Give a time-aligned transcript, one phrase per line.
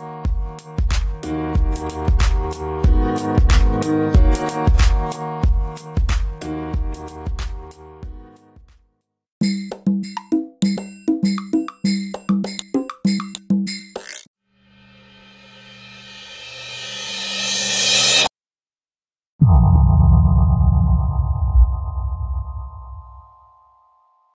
[0.00, 0.21] you